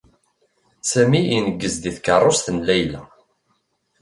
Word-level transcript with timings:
Sami 0.89 1.19
ineggez 1.35 1.75
di 1.83 1.91
tkaṛust 1.95 2.45
n 2.55 2.57
Layla. 2.67 3.01